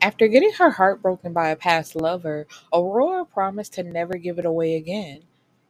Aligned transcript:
After 0.00 0.28
getting 0.28 0.52
her 0.52 0.70
heart 0.70 1.02
broken 1.02 1.32
by 1.32 1.48
a 1.50 1.56
past 1.56 1.96
lover, 1.96 2.46
Aurora 2.72 3.24
promised 3.24 3.72
to 3.74 3.82
never 3.82 4.14
give 4.16 4.38
it 4.38 4.46
away 4.46 4.76
again. 4.76 5.24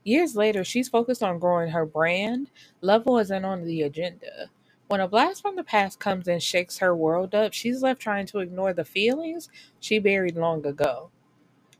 Years 0.04 0.36
later, 0.36 0.64
she's 0.64 0.88
focused 0.88 1.22
on 1.22 1.38
growing 1.38 1.70
her 1.70 1.86
brand. 1.86 2.50
Love 2.82 3.06
wasn't 3.06 3.46
on 3.46 3.64
the 3.64 3.82
agenda. 3.82 4.50
When 4.88 5.00
a 5.00 5.08
blast 5.08 5.40
from 5.40 5.56
the 5.56 5.64
past 5.64 5.98
comes 5.98 6.28
and 6.28 6.42
shakes 6.42 6.78
her 6.78 6.94
world 6.94 7.34
up, 7.34 7.54
she's 7.54 7.82
left 7.82 8.02
trying 8.02 8.26
to 8.26 8.40
ignore 8.40 8.74
the 8.74 8.84
feelings 8.84 9.48
she 9.80 9.98
buried 9.98 10.36
long 10.36 10.66
ago. 10.66 11.10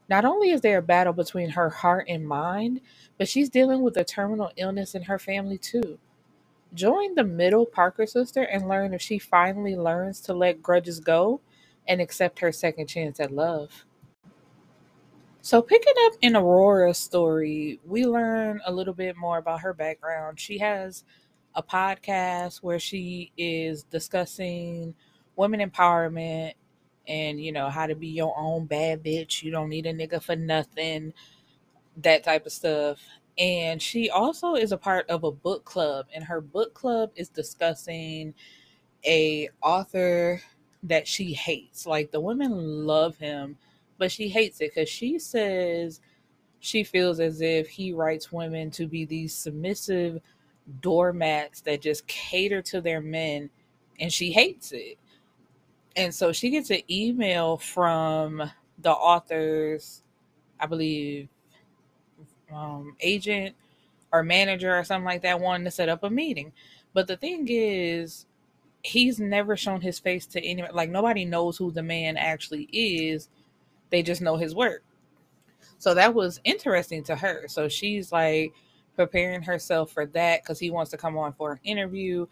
Not 0.09 0.25
only 0.25 0.51
is 0.51 0.63
there 0.63 0.79
a 0.79 0.83
battle 0.83 1.13
between 1.13 1.51
her 1.51 1.71
heart 1.71 2.07
and 2.09 2.27
mind, 2.27 2.81
but 3.19 3.29
she's 3.29 3.51
dealing 3.51 3.83
with 3.83 3.97
a 3.99 4.05
terminal 4.05 4.53
illness 4.57 4.95
in 4.95 5.03
her 5.05 5.19
family 5.19 5.59
too. 5.59 5.99
Join 6.75 7.17
the 7.17 7.25
middle 7.25 7.67
Parker 7.67 8.07
sister 8.07 8.43
and 8.43 8.69
learn 8.69 8.95
if 8.95 9.03
she 9.03 9.19
finally 9.19 9.77
learns 9.77 10.21
to 10.23 10.35
let 10.35 10.63
grudges 10.63 11.01
go 11.01 11.41
and 11.91 12.01
accept 12.01 12.39
her 12.39 12.53
second 12.53 12.87
chance 12.87 13.19
at 13.19 13.33
love. 13.33 13.85
So, 15.43 15.61
picking 15.61 15.95
up 16.07 16.13
in 16.23 16.37
Aurora's 16.37 16.99
story, 16.99 17.81
we 17.85 18.07
learn 18.07 18.61
a 18.65 18.73
little 18.73 18.95
bit 18.95 19.17
more 19.17 19.39
about 19.39 19.61
her 19.63 19.75
background. 19.75 20.39
She 20.39 20.57
has 20.59 21.03
a 21.57 21.63
podcast 21.63 22.59
where 22.63 22.79
she 22.79 23.33
is 23.37 23.83
discussing 23.83 24.95
women 25.35 25.69
empowerment 25.69 26.53
and, 27.09 27.43
you 27.43 27.51
know, 27.51 27.69
how 27.69 27.87
to 27.87 27.97
be 27.97 28.07
your 28.07 28.39
own 28.39 28.67
bad 28.67 29.03
bitch. 29.03 29.43
You 29.43 29.51
don't 29.51 29.69
need 29.69 29.87
a 29.87 29.93
nigga 29.93 30.23
for 30.23 30.37
nothing, 30.37 31.13
that 31.97 32.23
type 32.23 32.47
of 32.47 32.53
stuff. 32.53 33.01
And 33.37 33.83
she 33.83 34.11
also 34.11 34.55
is 34.55 34.71
a 34.71 34.77
part 34.79 35.09
of 35.11 35.25
a 35.25 35.33
book 35.33 35.65
club, 35.65 36.07
and 36.15 36.23
her 36.23 36.41
book 36.41 36.73
club 36.73 37.11
is 37.17 37.31
discussing 37.31 38.35
a 39.05 39.49
author 39.63 40.41
that 40.85 41.07
she 41.09 41.33
hates. 41.35 41.87
Like 41.87 42.11
the 42.11 42.21
women 42.21 42.87
love 42.87 43.17
him, 43.19 43.57
but 43.99 44.13
she 44.13 44.29
hates 44.29 44.61
it 44.61 44.73
because 44.75 44.89
she 44.89 45.19
says 45.19 46.01
she 46.61 46.85
feels 46.85 47.21
as 47.21 47.41
if 47.41 47.69
he 47.69 47.93
writes 47.93 48.33
women 48.33 48.71
to 48.73 48.87
be 48.87 49.05
these 49.05 49.35
submissive 49.35 50.21
doormats 50.81 51.63
that 51.63 51.83
just 51.83 52.07
cater 52.07 52.63
to 52.63 52.81
their 52.81 53.01
men, 53.01 53.51
and 54.01 54.13
she 54.13 54.33
hates 54.33 54.73
it. 54.73 54.99
And 55.97 56.15
so 56.15 56.33
she 56.33 56.51
gets 56.51 56.71
an 56.71 56.83
email 56.91 57.57
from 57.57 58.51
the 58.79 58.93
author's, 58.93 60.03
I 60.59 60.67
believe, 60.67 61.29
um, 62.55 62.97
agent 63.01 63.57
or 64.13 64.23
manager 64.23 64.79
or 64.79 64.85
something 64.85 65.05
like 65.05 65.23
that, 65.23 65.41
wanting 65.41 65.65
to 65.65 65.71
set 65.71 65.89
up 65.89 66.05
a 66.05 66.11
meeting. 66.11 66.53
But 66.95 67.07
the 67.07 67.17
thing 67.17 67.47
is, 67.51 68.27
he's 68.83 69.21
never 69.21 69.57
shown 69.57 69.81
his 69.81 69.99
face 69.99 70.27
to 70.27 70.45
anyone. 70.45 70.71
Like 70.75 70.91
nobody 70.91 71.25
knows 71.25 71.57
who 71.57 71.71
the 71.71 71.83
man 71.83 72.17
actually 72.17 72.65
is. 72.73 73.29
They 73.91 74.03
just 74.03 74.23
know 74.23 74.37
his 74.37 74.55
work. 74.55 74.83
So 75.79 75.95
that 75.95 76.15
was 76.15 76.41
interesting 76.45 77.03
to 77.05 77.17
her. 77.17 77.47
So 77.49 77.69
she's 77.69 78.13
like 78.13 78.53
preparing 78.97 79.43
herself 79.43 79.91
for 79.93 80.07
that 80.07 80.43
because 80.43 80.59
he 80.59 80.71
wants 80.71 80.91
to 80.91 80.97
come 80.97 81.17
on 81.17 81.33
for 81.33 81.53
an 81.53 81.61
interview 81.65 82.27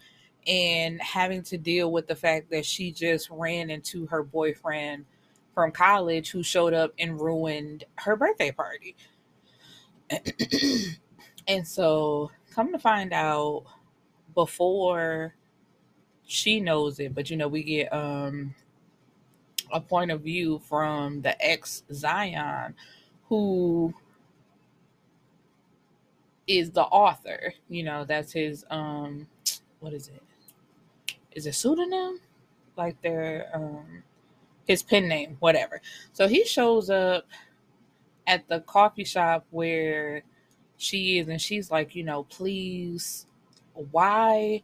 and 0.47 1.01
having 1.01 1.43
to 1.43 1.57
deal 1.57 1.91
with 1.91 2.07
the 2.07 2.15
fact 2.15 2.49
that 2.51 2.65
she 2.65 2.91
just 2.91 3.29
ran 3.29 3.69
into 3.69 4.05
her 4.07 4.23
boyfriend 4.23 5.05
from 5.53 5.71
college 5.71 6.31
who 6.31 6.41
showed 6.43 6.73
up 6.73 6.93
and 6.99 7.19
ruined 7.19 7.83
her 7.95 8.15
birthday 8.15 8.51
party. 8.51 8.95
and 11.47 11.67
so 11.67 12.31
come 12.53 12.71
to 12.71 12.79
find 12.79 13.13
out 13.13 13.65
before 14.33 15.35
she 16.29 16.59
knows 16.59 16.99
it, 16.99 17.15
but 17.15 17.31
you 17.31 17.37
know, 17.37 17.47
we 17.47 17.63
get 17.63 17.91
um 17.91 18.53
a 19.71 19.81
point 19.81 20.11
of 20.11 20.21
view 20.21 20.59
from 20.59 21.21
the 21.21 21.35
ex 21.43 21.83
Zion 21.91 22.75
who 23.27 23.93
is 26.47 26.69
the 26.69 26.83
author. 26.83 27.53
You 27.67 27.83
know, 27.83 28.05
that's 28.05 28.31
his 28.31 28.63
um 28.69 29.27
what 29.79 29.91
is 29.91 30.07
it? 30.07 30.21
Is 31.31 31.47
it 31.47 31.55
pseudonym? 31.55 32.19
Like 32.77 33.01
their 33.01 33.49
um 33.51 34.03
his 34.67 34.83
pen 34.83 35.07
name, 35.07 35.35
whatever. 35.39 35.81
So 36.13 36.27
he 36.27 36.45
shows 36.45 36.91
up 36.91 37.25
at 38.27 38.47
the 38.47 38.59
coffee 38.59 39.03
shop 39.03 39.47
where 39.49 40.21
she 40.77 41.17
is 41.17 41.27
and 41.27 41.41
she's 41.41 41.71
like, 41.71 41.95
you 41.95 42.03
know, 42.03 42.21
please 42.25 43.25
why 43.73 44.61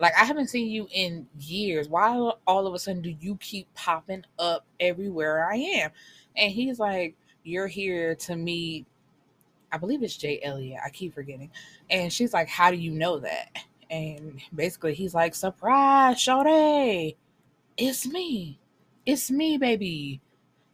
like 0.00 0.14
I 0.18 0.24
haven't 0.24 0.48
seen 0.48 0.68
you 0.68 0.88
in 0.92 1.26
years. 1.38 1.88
Why 1.88 2.16
all 2.46 2.66
of 2.66 2.74
a 2.74 2.78
sudden 2.78 3.02
do 3.02 3.14
you 3.20 3.36
keep 3.36 3.72
popping 3.74 4.24
up 4.38 4.64
everywhere 4.80 5.48
I 5.50 5.56
am? 5.56 5.90
And 6.36 6.50
he's 6.50 6.78
like, 6.78 7.16
You're 7.44 7.66
here 7.66 8.14
to 8.16 8.36
meet 8.36 8.86
I 9.72 9.76
believe 9.78 10.02
it's 10.02 10.16
Jay 10.16 10.40
Elliott. 10.42 10.80
I 10.84 10.90
keep 10.90 11.14
forgetting. 11.14 11.50
And 11.90 12.12
she's 12.12 12.32
like, 12.32 12.48
How 12.48 12.70
do 12.70 12.76
you 12.76 12.92
know 12.92 13.18
that? 13.18 13.50
And 13.90 14.40
basically 14.54 14.94
he's 14.94 15.14
like, 15.14 15.34
Surprise, 15.34 16.16
Shawty. 16.16 17.16
It's 17.76 18.06
me. 18.06 18.58
It's 19.06 19.30
me, 19.30 19.58
baby. 19.58 20.20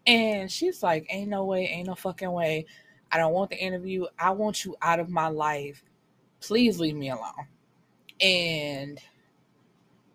And 0.07 0.51
she's 0.51 0.83
like, 0.83 1.07
Ain't 1.11 1.31
no 1.31 1.45
way, 1.45 1.67
ain't 1.67 1.89
no 1.89 1.95
fucking 1.95 2.31
way. 2.31 2.67
I 3.13 3.19
don't 3.19 3.33
want 3.33 3.51
the 3.51 3.59
interview. 3.59 4.07
I 4.19 4.31
want 4.31 4.65
you 4.65 4.77
out 4.83 5.01
of 5.01 5.09
my 5.09 5.29
life. 5.29 5.83
Please 6.41 6.81
leave 6.81 6.97
me 6.97 7.11
alone. 7.11 7.47
And 8.21 9.01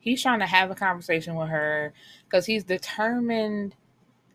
he's 0.01 0.22
trying 0.22 0.39
to 0.39 0.45
have 0.45 0.69
a 0.69 0.75
conversation 0.75 1.35
with 1.35 1.47
her 1.47 1.94
because 2.25 2.45
he's 2.45 2.66
determined 2.66 3.75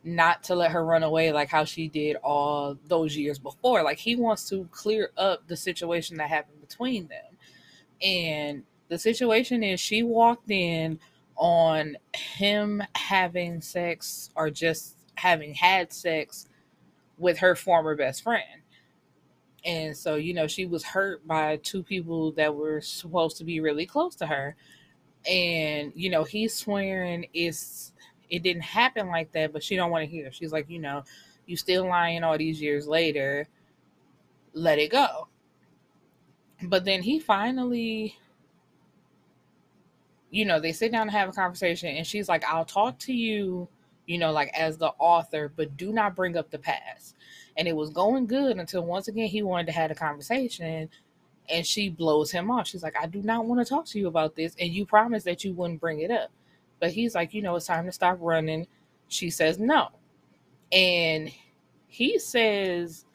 not 0.02 0.44
to 0.44 0.54
let 0.54 0.70
her 0.70 0.84
run 0.84 1.02
away 1.02 1.32
like 1.32 1.48
how 1.50 1.64
she 1.64 1.88
did 1.88 2.16
all 2.22 2.78
those 2.86 3.16
years 3.16 3.38
before. 3.38 3.82
Like 3.82 3.98
he 3.98 4.16
wants 4.16 4.48
to 4.48 4.66
clear 4.70 5.10
up 5.18 5.46
the 5.48 5.56
situation 5.56 6.16
that 6.16 6.30
happened 6.30 6.60
between 6.60 7.08
them. 7.08 7.36
And 8.00 8.62
the 8.88 8.98
situation 8.98 9.64
is 9.64 9.80
she 9.80 10.04
walked 10.04 10.50
in 10.50 11.00
on 11.34 11.96
him 12.14 12.82
having 12.94 13.60
sex 13.60 14.30
or 14.36 14.48
just 14.48 14.96
having 15.16 15.54
had 15.54 15.92
sex 15.92 16.48
with 17.18 17.38
her 17.38 17.56
former 17.56 17.96
best 17.96 18.22
friend. 18.22 18.62
And 19.64 19.96
so, 19.96 20.14
you 20.14 20.32
know, 20.32 20.46
she 20.46 20.66
was 20.66 20.84
hurt 20.84 21.26
by 21.26 21.56
two 21.56 21.82
people 21.82 22.30
that 22.32 22.54
were 22.54 22.80
supposed 22.80 23.38
to 23.38 23.44
be 23.44 23.58
really 23.58 23.86
close 23.86 24.14
to 24.16 24.26
her 24.26 24.54
and 25.28 25.92
you 25.94 26.10
know 26.10 26.24
he's 26.24 26.54
swearing 26.54 27.26
it's 27.34 27.92
it 28.30 28.42
didn't 28.42 28.62
happen 28.62 29.08
like 29.08 29.30
that 29.32 29.52
but 29.52 29.62
she 29.62 29.76
don't 29.76 29.90
want 29.90 30.02
to 30.04 30.10
hear. 30.10 30.30
She's 30.32 30.52
like 30.52 30.68
you 30.68 30.78
know 30.78 31.02
you 31.46 31.56
still 31.56 31.86
lying 31.86 32.24
all 32.24 32.38
these 32.38 32.60
years 32.60 32.86
later. 32.86 33.46
Let 34.52 34.78
it 34.78 34.90
go. 34.90 35.28
But 36.62 36.84
then 36.84 37.02
he 37.02 37.18
finally 37.20 38.16
you 40.30 40.44
know 40.44 40.58
they 40.60 40.72
sit 40.72 40.90
down 40.92 41.02
and 41.02 41.10
have 41.10 41.28
a 41.28 41.32
conversation 41.32 41.88
and 41.96 42.06
she's 42.06 42.28
like 42.28 42.44
i'll 42.48 42.64
talk 42.64 42.98
to 42.98 43.12
you 43.12 43.68
you 44.06 44.18
know 44.18 44.32
like 44.32 44.50
as 44.54 44.76
the 44.76 44.88
author 44.98 45.52
but 45.54 45.76
do 45.76 45.92
not 45.92 46.16
bring 46.16 46.36
up 46.36 46.50
the 46.50 46.58
past. 46.58 47.16
And 47.58 47.66
it 47.66 47.74
was 47.74 47.88
going 47.90 48.26
good 48.26 48.58
until 48.58 48.84
once 48.84 49.08
again 49.08 49.28
he 49.28 49.42
wanted 49.42 49.66
to 49.66 49.72
have 49.72 49.90
a 49.90 49.94
conversation 49.94 50.90
and 51.48 51.66
she 51.66 51.88
blows 51.88 52.30
him 52.30 52.50
off. 52.50 52.66
She's 52.66 52.82
like, 52.82 52.96
I 53.00 53.06
do 53.06 53.22
not 53.22 53.46
want 53.46 53.60
to 53.60 53.68
talk 53.68 53.86
to 53.86 53.98
you 53.98 54.08
about 54.08 54.34
this. 54.36 54.54
And 54.58 54.72
you 54.72 54.86
promised 54.86 55.24
that 55.26 55.44
you 55.44 55.52
wouldn't 55.52 55.80
bring 55.80 56.00
it 56.00 56.10
up. 56.10 56.30
But 56.80 56.92
he's 56.92 57.14
like, 57.14 57.34
you 57.34 57.42
know, 57.42 57.56
it's 57.56 57.66
time 57.66 57.86
to 57.86 57.92
stop 57.92 58.18
running. 58.20 58.66
She 59.08 59.30
says 59.30 59.58
no. 59.58 59.88
And 60.72 61.30
he 61.86 62.18
says 62.18 63.06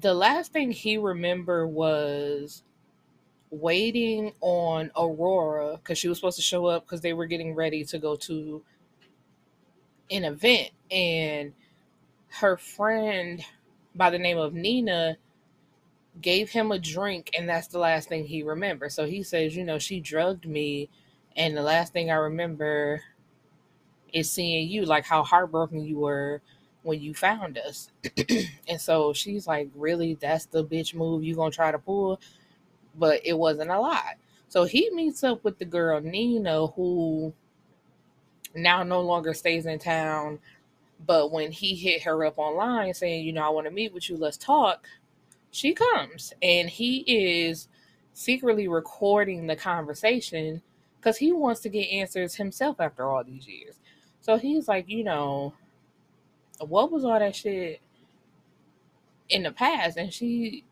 the 0.00 0.14
last 0.14 0.52
thing 0.52 0.70
he 0.70 0.96
remember 0.96 1.66
was 1.66 2.62
waiting 3.50 4.32
on 4.40 4.90
Aurora 4.96 5.76
because 5.76 5.98
she 5.98 6.08
was 6.08 6.18
supposed 6.18 6.36
to 6.36 6.42
show 6.42 6.66
up 6.66 6.84
because 6.84 7.02
they 7.02 7.12
were 7.12 7.26
getting 7.26 7.54
ready 7.54 7.84
to 7.84 7.98
go 7.98 8.16
to 8.16 8.62
an 10.10 10.24
event. 10.24 10.70
And 10.90 11.52
her 12.28 12.56
friend 12.56 13.44
by 13.94 14.10
the 14.10 14.18
name 14.18 14.38
of 14.38 14.54
Nina 14.54 15.16
gave 16.20 16.50
him 16.50 16.70
a 16.72 16.78
drink 16.78 17.30
and 17.36 17.48
that's 17.48 17.68
the 17.68 17.78
last 17.78 18.08
thing 18.08 18.24
he 18.24 18.42
remembers. 18.42 18.94
So 18.94 19.06
he 19.06 19.22
says, 19.22 19.56
you 19.56 19.64
know, 19.64 19.78
she 19.78 20.00
drugged 20.00 20.46
me 20.46 20.88
and 21.36 21.56
the 21.56 21.62
last 21.62 21.92
thing 21.92 22.10
I 22.10 22.16
remember 22.16 23.00
is 24.12 24.30
seeing 24.30 24.68
you 24.68 24.84
like 24.84 25.04
how 25.04 25.22
heartbroken 25.22 25.84
you 25.84 25.98
were 25.98 26.42
when 26.82 27.00
you 27.00 27.14
found 27.14 27.56
us. 27.58 27.90
and 28.68 28.80
so 28.80 29.12
she's 29.12 29.46
like, 29.46 29.70
really 29.74 30.14
that's 30.14 30.46
the 30.46 30.64
bitch 30.64 30.94
move 30.94 31.24
you 31.24 31.34
to 31.34 31.50
try 31.50 31.70
to 31.70 31.78
pull? 31.78 32.20
But 32.94 33.22
it 33.24 33.38
wasn't 33.38 33.70
a 33.70 33.80
lie. 33.80 34.16
So 34.48 34.64
he 34.64 34.90
meets 34.90 35.24
up 35.24 35.42
with 35.44 35.58
the 35.58 35.64
girl 35.64 36.00
Nina 36.00 36.66
who 36.66 37.32
now 38.54 38.82
no 38.82 39.00
longer 39.00 39.32
stays 39.32 39.64
in 39.64 39.78
town, 39.78 40.40
but 41.06 41.32
when 41.32 41.50
he 41.52 41.74
hit 41.74 42.02
her 42.02 42.26
up 42.26 42.34
online 42.36 42.92
saying, 42.92 43.24
you 43.24 43.32
know, 43.32 43.42
I 43.42 43.48
want 43.48 43.66
to 43.66 43.72
meet 43.72 43.94
with 43.94 44.10
you, 44.10 44.18
let's 44.18 44.36
talk 44.36 44.86
she 45.52 45.74
comes 45.74 46.32
and 46.42 46.68
he 46.68 47.04
is 47.06 47.68
secretly 48.14 48.66
recording 48.66 49.46
the 49.46 49.54
conversation 49.54 50.62
because 50.98 51.18
he 51.18 51.30
wants 51.30 51.60
to 51.60 51.68
get 51.68 51.90
answers 51.90 52.34
himself 52.34 52.80
after 52.80 53.04
all 53.04 53.22
these 53.22 53.46
years. 53.46 53.78
So 54.20 54.38
he's 54.38 54.66
like, 54.66 54.88
you 54.88 55.04
know, 55.04 55.52
what 56.58 56.90
was 56.90 57.04
all 57.04 57.18
that 57.18 57.36
shit 57.36 57.80
in 59.28 59.42
the 59.42 59.52
past? 59.52 59.98
And 59.98 60.12
she 60.12 60.64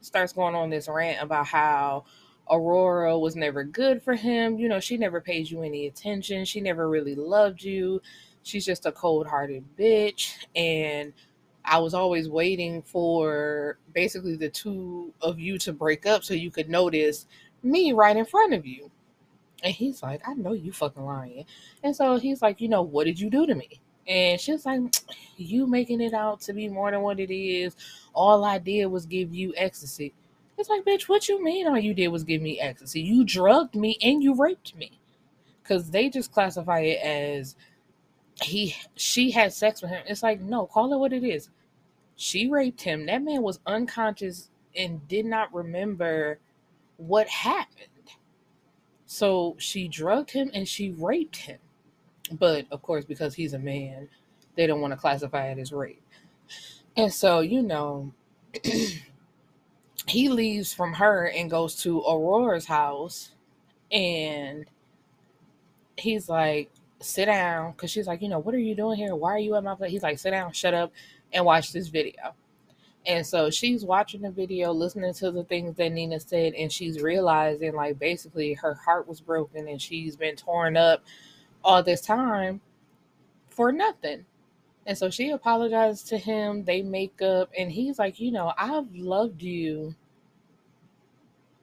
starts 0.00 0.32
going 0.32 0.54
on 0.54 0.70
this 0.70 0.88
rant 0.88 1.22
about 1.22 1.46
how 1.46 2.04
Aurora 2.50 3.18
was 3.18 3.36
never 3.36 3.62
good 3.64 4.02
for 4.02 4.14
him. 4.14 4.58
You 4.58 4.68
know, 4.68 4.80
she 4.80 4.96
never 4.96 5.20
paid 5.20 5.50
you 5.50 5.62
any 5.62 5.86
attention. 5.86 6.44
She 6.44 6.60
never 6.60 6.88
really 6.88 7.14
loved 7.14 7.62
you. 7.62 8.02
She's 8.42 8.64
just 8.64 8.86
a 8.86 8.92
cold 8.92 9.26
hearted 9.26 9.64
bitch. 9.78 10.32
And 10.54 11.12
I 11.66 11.78
was 11.78 11.94
always 11.94 12.28
waiting 12.28 12.82
for 12.82 13.78
basically 13.92 14.36
the 14.36 14.48
two 14.48 15.12
of 15.20 15.38
you 15.40 15.58
to 15.58 15.72
break 15.72 16.06
up 16.06 16.24
so 16.24 16.34
you 16.34 16.50
could 16.50 16.68
notice 16.68 17.26
me 17.62 17.92
right 17.92 18.16
in 18.16 18.24
front 18.24 18.54
of 18.54 18.64
you. 18.64 18.90
And 19.62 19.74
he's 19.74 20.02
like, 20.02 20.26
I 20.26 20.34
know 20.34 20.52
you 20.52 20.72
fucking 20.72 21.04
lying. 21.04 21.44
And 21.82 21.96
so 21.96 22.18
he's 22.18 22.42
like, 22.42 22.60
you 22.60 22.68
know, 22.68 22.82
what 22.82 23.04
did 23.04 23.18
you 23.18 23.30
do 23.30 23.46
to 23.46 23.54
me? 23.54 23.80
And 24.06 24.40
she's 24.40 24.64
like, 24.64 24.80
you 25.36 25.66
making 25.66 26.00
it 26.00 26.14
out 26.14 26.40
to 26.42 26.52
be 26.52 26.68
more 26.68 26.90
than 26.90 27.00
what 27.00 27.18
it 27.18 27.34
is. 27.34 27.74
All 28.14 28.44
I 28.44 28.58
did 28.58 28.86
was 28.86 29.06
give 29.06 29.34
you 29.34 29.52
ecstasy. 29.56 30.14
It's 30.58 30.68
like, 30.68 30.84
bitch, 30.84 31.08
what 31.08 31.28
you 31.28 31.42
mean 31.42 31.66
all 31.66 31.78
you 31.78 31.94
did 31.94 32.08
was 32.08 32.24
give 32.24 32.40
me 32.40 32.60
ecstasy? 32.60 33.00
You 33.00 33.24
drugged 33.24 33.74
me 33.74 33.98
and 34.02 34.22
you 34.22 34.34
raped 34.34 34.74
me. 34.76 34.98
Cause 35.64 35.90
they 35.90 36.08
just 36.08 36.32
classify 36.32 36.80
it 36.80 37.00
as 37.02 37.56
he 38.40 38.76
she 38.94 39.32
had 39.32 39.52
sex 39.52 39.82
with 39.82 39.90
him. 39.90 40.04
It's 40.06 40.22
like, 40.22 40.40
no, 40.40 40.66
call 40.66 40.92
it 40.92 40.98
what 40.98 41.12
it 41.12 41.24
is. 41.24 41.48
She 42.16 42.48
raped 42.48 42.82
him. 42.82 43.06
That 43.06 43.22
man 43.22 43.42
was 43.42 43.60
unconscious 43.66 44.50
and 44.74 45.06
did 45.06 45.26
not 45.26 45.54
remember 45.54 46.38
what 46.96 47.28
happened. 47.28 47.88
So 49.06 49.54
she 49.58 49.86
drugged 49.86 50.30
him 50.30 50.50
and 50.52 50.66
she 50.66 50.90
raped 50.90 51.36
him. 51.36 51.58
But 52.32 52.66
of 52.70 52.82
course, 52.82 53.04
because 53.04 53.34
he's 53.34 53.52
a 53.52 53.58
man, 53.58 54.08
they 54.56 54.66
don't 54.66 54.80
want 54.80 54.92
to 54.92 54.98
classify 54.98 55.48
it 55.48 55.58
as 55.58 55.72
rape. 55.72 56.02
And 56.96 57.12
so, 57.12 57.40
you 57.40 57.62
know, 57.62 58.12
he 60.06 60.28
leaves 60.28 60.72
from 60.72 60.94
her 60.94 61.28
and 61.28 61.50
goes 61.50 61.76
to 61.82 62.02
Aurora's 62.02 62.66
house 62.66 63.30
and 63.92 64.64
he's 65.96 66.28
like, 66.28 66.70
sit 67.00 67.26
down. 67.26 67.74
Cause 67.74 67.90
she's 67.90 68.06
like, 68.06 68.22
you 68.22 68.28
know, 68.28 68.38
what 68.38 68.54
are 68.54 68.58
you 68.58 68.74
doing 68.74 68.96
here? 68.96 69.14
Why 69.14 69.32
are 69.32 69.38
you 69.38 69.54
at 69.54 69.64
my 69.64 69.74
place? 69.74 69.92
He's 69.92 70.02
like, 70.02 70.18
sit 70.18 70.30
down, 70.30 70.52
shut 70.52 70.74
up, 70.74 70.92
and 71.32 71.44
watch 71.44 71.72
this 71.72 71.88
video. 71.88 72.34
And 73.06 73.24
so 73.24 73.50
she's 73.50 73.84
watching 73.84 74.22
the 74.22 74.30
video, 74.30 74.72
listening 74.72 75.14
to 75.14 75.30
the 75.30 75.44
things 75.44 75.76
that 75.76 75.92
Nina 75.92 76.18
said, 76.18 76.54
and 76.54 76.72
she's 76.72 77.00
realizing 77.00 77.74
like 77.74 77.98
basically 77.98 78.54
her 78.54 78.74
heart 78.74 79.06
was 79.06 79.20
broken 79.20 79.68
and 79.68 79.80
she's 79.80 80.16
been 80.16 80.34
torn 80.34 80.76
up 80.76 81.04
all 81.62 81.82
this 81.82 82.00
time 82.00 82.60
for 83.48 83.70
nothing. 83.70 84.26
And 84.86 84.96
so 84.96 85.10
she 85.10 85.30
apologizes 85.30 86.04
to 86.04 86.18
him. 86.18 86.64
They 86.64 86.82
make 86.82 87.20
up, 87.20 87.50
and 87.58 87.70
he's 87.70 87.98
like, 87.98 88.20
You 88.20 88.30
know, 88.30 88.52
I've 88.56 88.94
loved 88.94 89.42
you 89.42 89.94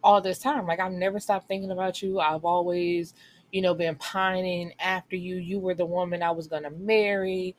all 0.03 0.19
this 0.19 0.39
time. 0.39 0.67
Like, 0.67 0.81
I've 0.81 0.91
never 0.91 1.19
stopped 1.19 1.47
thinking 1.47 1.71
about 1.71 2.01
you. 2.01 2.19
I've 2.19 2.43
always, 2.43 3.13
you 3.51 3.61
know, 3.61 3.73
been 3.73 3.95
pining 3.95 4.73
after 4.79 5.15
you. 5.15 5.37
You 5.37 5.59
were 5.59 5.73
the 5.73 5.85
woman 5.85 6.21
I 6.21 6.31
was 6.31 6.47
going 6.47 6.63
to 6.63 6.69
marry. 6.69 7.55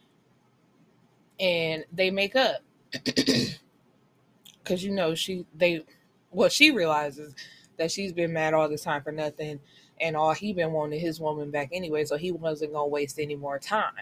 And 1.40 1.84
they 1.92 2.10
make 2.10 2.36
up. 2.36 2.62
Because, 2.92 4.82
you 4.82 4.92
know, 4.92 5.14
she, 5.14 5.44
they, 5.54 5.84
well, 6.30 6.48
she 6.48 6.70
realizes 6.70 7.34
that 7.76 7.90
she's 7.90 8.12
been 8.12 8.32
mad 8.32 8.54
all 8.54 8.68
this 8.68 8.84
time 8.84 9.02
for 9.02 9.12
nothing 9.12 9.60
and 10.00 10.16
all 10.16 10.32
he 10.32 10.52
been 10.52 10.72
wanting 10.72 11.00
his 11.00 11.20
woman 11.20 11.50
back 11.50 11.68
anyway, 11.72 12.04
so 12.04 12.16
he 12.16 12.32
wasn't 12.32 12.72
gonna 12.72 12.86
waste 12.86 13.18
any 13.18 13.36
more 13.36 13.58
time. 13.58 13.92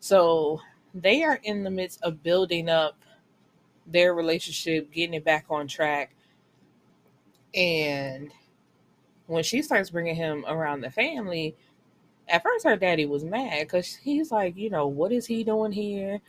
So 0.00 0.60
they 0.94 1.22
are 1.22 1.40
in 1.42 1.64
the 1.64 1.70
midst 1.70 2.02
of 2.02 2.22
building 2.22 2.68
up 2.68 2.98
their 3.86 4.14
relationship, 4.14 4.90
getting 4.92 5.14
it 5.14 5.24
back 5.24 5.46
on 5.50 5.66
track, 5.68 6.14
and 7.54 8.30
when 9.26 9.42
she 9.42 9.62
starts 9.62 9.90
bringing 9.90 10.16
him 10.16 10.44
around 10.48 10.80
the 10.80 10.90
family, 10.90 11.56
at 12.28 12.42
first 12.42 12.64
her 12.64 12.76
daddy 12.76 13.06
was 13.06 13.24
mad 13.24 13.60
because 13.60 13.94
he's 13.94 14.32
like, 14.32 14.56
you 14.56 14.70
know, 14.70 14.86
what 14.86 15.12
is 15.12 15.26
he 15.26 15.44
doing 15.44 15.72
here? 15.72 16.20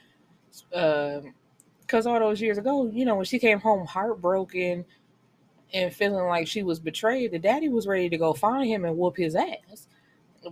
Because 0.69 2.05
uh, 2.05 2.09
all 2.09 2.19
those 2.19 2.41
years 2.41 2.57
ago, 2.57 2.89
you 2.93 3.05
know, 3.05 3.15
when 3.15 3.25
she 3.25 3.39
came 3.39 3.59
home 3.59 3.85
heartbroken 3.85 4.85
and 5.73 5.93
feeling 5.93 6.25
like 6.25 6.47
she 6.47 6.63
was 6.63 6.79
betrayed, 6.79 7.31
the 7.31 7.39
daddy 7.39 7.69
was 7.69 7.87
ready 7.87 8.09
to 8.09 8.17
go 8.17 8.33
find 8.33 8.67
him 8.67 8.85
and 8.85 8.97
whoop 8.97 9.17
his 9.17 9.35
ass, 9.35 9.87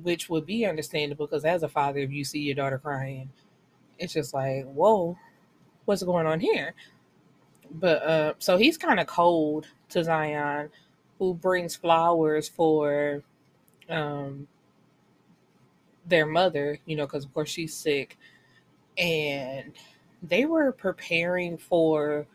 which 0.01 0.29
would 0.29 0.45
be 0.45 0.65
understandable 0.65 1.27
because 1.27 1.45
as 1.45 1.63
a 1.63 1.69
father, 1.69 1.99
if 1.99 2.11
you 2.11 2.23
see 2.23 2.39
your 2.39 2.55
daughter 2.55 2.77
crying, 2.77 3.29
it's 3.99 4.13
just 4.13 4.33
like, 4.33 4.65
whoa, 4.65 5.17
what's 5.85 6.03
going 6.03 6.25
on 6.25 6.39
here? 6.39 6.73
But 7.71 8.03
uh, 8.03 8.33
so 8.39 8.57
he's 8.57 8.77
kind 8.77 8.99
of 8.99 9.07
cold 9.07 9.67
to 9.89 10.03
Zion, 10.03 10.69
who 11.19 11.33
brings 11.33 11.75
flowers 11.75 12.49
for 12.49 13.23
um, 13.89 14.47
their 16.05 16.25
mother, 16.25 16.79
you 16.85 16.95
know, 16.95 17.05
because 17.05 17.25
of 17.25 17.33
course 17.33 17.49
she's 17.49 17.73
sick. 17.73 18.17
And 18.97 19.73
they 20.23 20.45
were 20.45 20.71
preparing 20.71 21.57
for 21.57 22.25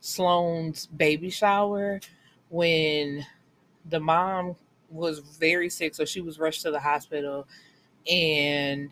Sloan's 0.00 0.86
baby 0.86 1.30
shower 1.30 2.00
when 2.48 3.24
the 3.90 4.00
mom 4.00 4.56
was 4.90 5.18
very 5.18 5.68
sick, 5.68 5.94
so 5.94 6.04
she 6.04 6.20
was 6.20 6.38
rushed 6.38 6.62
to 6.62 6.70
the 6.70 6.80
hospital 6.80 7.46
and 8.10 8.90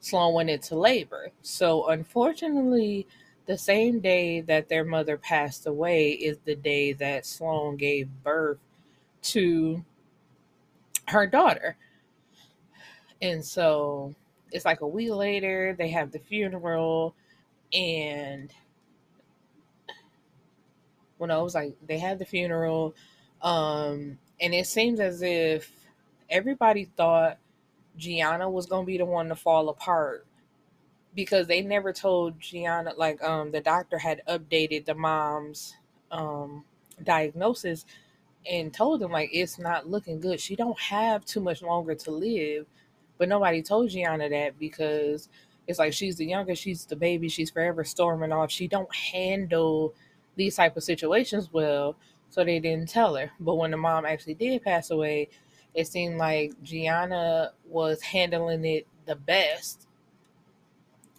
Sloan 0.00 0.34
went 0.34 0.50
into 0.50 0.76
labor. 0.76 1.28
So, 1.42 1.88
unfortunately, 1.88 3.06
the 3.46 3.58
same 3.58 4.00
day 4.00 4.40
that 4.42 4.68
their 4.68 4.84
mother 4.84 5.16
passed 5.16 5.66
away 5.66 6.12
is 6.12 6.38
the 6.44 6.56
day 6.56 6.92
that 6.94 7.26
Sloan 7.26 7.76
gave 7.76 8.08
birth 8.22 8.58
to 9.22 9.84
her 11.08 11.26
daughter. 11.26 11.76
And 13.20 13.44
so 13.44 14.14
it's 14.52 14.64
like 14.64 14.80
a 14.80 14.88
week 14.88 15.10
later, 15.10 15.74
they 15.78 15.88
have 15.90 16.12
the 16.12 16.18
funeral, 16.18 17.14
and 17.72 18.52
when 21.18 21.30
I 21.30 21.38
was 21.38 21.54
like 21.54 21.76
they 21.86 21.98
had 21.98 22.18
the 22.18 22.24
funeral, 22.24 22.94
um, 23.42 24.18
and 24.40 24.54
it 24.54 24.66
seems 24.66 25.00
as 25.00 25.22
if 25.22 25.70
everybody 26.28 26.86
thought 26.96 27.38
Gianna 27.96 28.48
was 28.48 28.66
gonna 28.66 28.86
be 28.86 28.98
the 28.98 29.04
one 29.04 29.28
to 29.28 29.36
fall 29.36 29.68
apart 29.68 30.26
because 31.14 31.46
they 31.46 31.60
never 31.60 31.92
told 31.92 32.40
Gianna 32.40 32.92
like 32.96 33.22
um 33.22 33.50
the 33.50 33.60
doctor 33.60 33.98
had 33.98 34.22
updated 34.28 34.84
the 34.86 34.94
mom's 34.94 35.74
um 36.10 36.64
diagnosis 37.02 37.84
and 38.50 38.72
told 38.72 39.00
them 39.00 39.12
like 39.12 39.30
it's 39.32 39.58
not 39.58 39.88
looking 39.88 40.20
good. 40.20 40.40
She 40.40 40.56
don't 40.56 40.78
have 40.78 41.24
too 41.24 41.40
much 41.40 41.62
longer 41.62 41.94
to 41.94 42.10
live. 42.10 42.66
But 43.18 43.28
nobody 43.28 43.62
told 43.62 43.90
Gianna 43.90 44.30
that 44.30 44.58
because 44.58 45.28
it's 45.70 45.78
like 45.78 45.92
she's 45.92 46.16
the 46.16 46.26
youngest, 46.26 46.60
she's 46.60 46.84
the 46.84 46.96
baby, 46.96 47.28
she's 47.28 47.50
forever 47.50 47.84
storming 47.84 48.32
off. 48.32 48.50
She 48.50 48.66
don't 48.66 48.92
handle 48.92 49.94
these 50.34 50.56
type 50.56 50.76
of 50.76 50.82
situations 50.82 51.48
well, 51.52 51.94
so 52.28 52.42
they 52.44 52.58
didn't 52.58 52.88
tell 52.88 53.14
her. 53.14 53.30
But 53.38 53.54
when 53.54 53.70
the 53.70 53.76
mom 53.76 54.04
actually 54.04 54.34
did 54.34 54.64
pass 54.64 54.90
away, 54.90 55.28
it 55.72 55.86
seemed 55.86 56.18
like 56.18 56.60
Gianna 56.64 57.52
was 57.68 58.02
handling 58.02 58.64
it 58.64 58.88
the 59.06 59.14
best. 59.14 59.86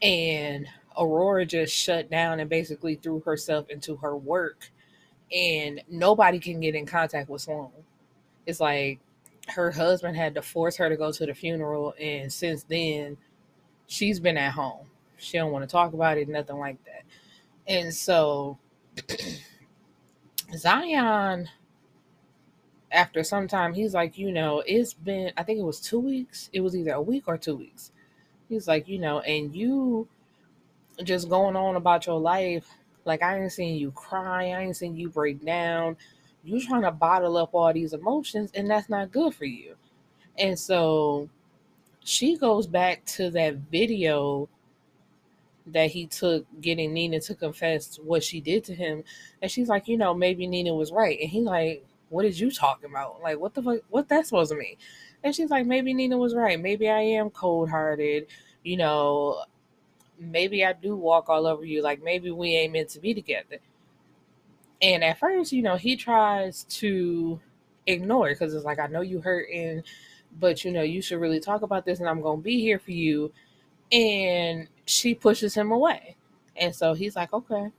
And 0.01 0.67
Aurora 1.00 1.46
just 1.46 1.74
shut 1.74 2.12
down 2.12 2.41
and 2.41 2.50
basically 2.50 2.96
threw 2.96 3.22
herself 3.22 3.70
into 3.70 3.96
her 3.98 4.17
work. 4.17 4.70
And 5.34 5.81
nobody 5.89 6.39
can 6.39 6.60
get 6.60 6.75
in 6.75 6.86
contact 6.86 7.29
with 7.29 7.43
Sloan. 7.43 7.72
It's 8.46 8.60
like 8.60 9.00
her 9.48 9.72
husband 9.72 10.17
had 10.17 10.36
to 10.36 10.41
force 10.41 10.75
her 10.75 10.89
to 10.89 10.98
go 10.98 11.13
to 11.13 11.25
the 11.25 11.34
funeral. 11.34 11.93
And 11.98 12.34
since 12.34 12.63
then, 12.63 13.15
she's 13.91 14.21
been 14.21 14.38
at 14.38 14.53
home. 14.53 14.88
She 15.17 15.38
don't 15.38 15.51
want 15.51 15.67
to 15.67 15.71
talk 15.71 15.93
about 15.93 16.17
it, 16.17 16.29
nothing 16.29 16.57
like 16.57 16.77
that. 16.86 17.03
And 17.67 17.93
so 17.93 18.57
Zion, 20.55 21.50
after 22.89 23.21
some 23.24 23.50
time, 23.50 23.74
he's 23.74 23.93
like, 23.93 24.17
you 24.17 24.31
know, 24.31 24.63
it's 24.65 24.93
been, 24.93 25.33
I 25.36 25.43
think 25.43 25.60
it 25.60 25.65
was 25.65 25.81
two 25.81 26.00
weeks. 26.00 26.50
It 26.53 26.62
was 26.62 26.75
either 26.75 26.93
a 26.93 27.01
week 27.01 27.25
or 27.27 27.38
two 27.38 27.57
weeks. 27.57 27.91
He's 28.48 28.65
like, 28.65 28.88
you 28.88 28.98
know, 28.98 29.19
and 29.19 29.53
you 29.53 30.07
just 31.03 31.27
going 31.27 31.57
on 31.57 31.75
about 31.75 32.05
your 32.05 32.19
life. 32.19 32.67
Like, 33.03 33.21
I 33.21 33.39
ain't 33.41 33.51
seen 33.51 33.77
you 33.77 33.91
cry. 33.91 34.51
I 34.51 34.62
ain't 34.62 34.77
seen 34.77 34.95
you 34.95 35.10
break 35.10 35.45
down. 35.45 35.98
You 36.45 36.65
trying 36.65 36.83
to 36.83 36.91
bottle 36.91 37.38
up 37.38 37.50
all 37.53 37.74
these 37.74 37.93
emotions, 37.93 38.51
and 38.55 38.69
that's 38.69 38.89
not 38.89 39.12
good 39.12 39.33
for 39.36 39.45
you. 39.45 39.75
And 40.38 40.57
so 40.57 41.29
she 42.03 42.38
goes 42.38 42.67
back 42.67 43.05
to 43.05 43.29
that 43.31 43.55
video 43.72 44.50
that 45.67 45.91
he 45.91 46.08
took 46.08 46.46
getting 46.60 46.93
Nina 46.93 47.20
to 47.22 47.36
confess 47.36 47.98
what 47.98 48.24
she 48.24 48.41
did 48.41 48.63
to 48.65 48.75
him. 48.75 49.03
And 49.41 49.51
she's 49.51 49.70
like, 49.70 49.88
you 49.88 49.98
know, 49.98 50.13
maybe 50.13 50.48
Nina 50.48 50.74
was 50.74 50.91
right. 50.91 51.20
And 51.20 51.29
he 51.29 51.41
like, 51.41 51.86
what 52.10 52.25
is 52.25 52.39
you 52.39 52.51
talking 52.51 52.89
about? 52.89 53.22
Like, 53.22 53.39
what 53.39 53.53
the 53.53 53.62
fuck? 53.62 53.79
What 53.89 54.10
that 54.10 54.25
supposed 54.25 54.51
to 54.51 54.58
mean? 54.58 54.75
And 55.24 55.36
she's 55.36 55.50
like, 55.50 55.65
maybe 55.65 55.93
Nina 55.93 56.17
was 56.17 56.36
right. 56.36 56.60
Maybe 56.60 56.89
I 56.89 57.01
am 57.01 57.29
cold 57.29 57.70
hearted. 57.70 58.27
you 58.63 58.77
know, 58.77 59.43
maybe 60.20 60.65
I 60.65 60.74
do 60.74 60.96
walk 60.96 61.29
all 61.29 61.48
over 61.48 61.65
you. 61.65 61.81
Like 61.81 62.03
maybe 62.03 62.31
we 62.31 62.55
ain't 62.55 62.74
meant 62.74 62.89
to 62.89 63.00
be 63.00 63.13
together. 63.13 63.58
And 64.81 65.03
at 65.03 65.20
first, 65.20 65.51
you 65.51 65.62
know, 65.62 65.75
he 65.75 65.96
tries 65.96 66.63
to 66.65 67.39
ignore 67.88 68.29
it 68.29 68.39
because 68.39 68.53
it's 68.53 68.65
like, 68.65 68.79
I 68.79 68.88
know 68.88 69.01
you 69.01 69.22
hurting, 69.22 69.84
but 70.39 70.63
you 70.63 70.71
know, 70.71 70.81
you 70.81 71.01
should 71.01 71.19
really 71.19 71.39
talk 71.39 71.61
about 71.61 71.85
this 71.85 72.00
and 72.00 72.09
I'm 72.09 72.21
going 72.21 72.39
to 72.39 72.43
be 72.43 72.59
here 72.59 72.79
for 72.79 72.91
you. 72.91 73.31
And 73.91 74.67
she 74.85 75.13
pushes 75.13 75.53
him 75.53 75.71
away. 75.71 76.15
And 76.55 76.75
so 76.75 76.93
he's 76.93 77.15
like, 77.15 77.33
okay, 77.33 77.71